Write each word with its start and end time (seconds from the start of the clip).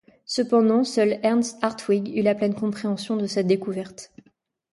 Cependant, 0.25 0.83
seul 0.83 1.19
Ernst 1.21 1.59
Hartwig 1.63 2.11
eut 2.17 2.23
la 2.23 2.33
pleine 2.33 2.55
compréhension 2.55 3.17
de 3.17 3.27
cette 3.27 3.45
découverte. 3.45 4.11